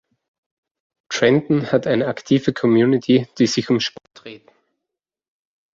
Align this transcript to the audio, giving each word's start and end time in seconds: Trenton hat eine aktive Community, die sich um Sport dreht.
Trenton 1.09 1.71
hat 1.71 1.85
eine 1.85 2.07
aktive 2.07 2.53
Community, 2.53 3.27
die 3.37 3.45
sich 3.45 3.69
um 3.69 3.79
Sport 3.79 4.07
dreht. 4.15 4.49